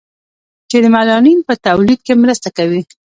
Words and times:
چې 0.69 0.77
د 0.83 0.85
میلانین 0.95 1.39
په 1.47 1.53
تولید 1.65 1.99
کې 2.05 2.13
مرسته 2.23 2.47
کوي. 2.57 2.81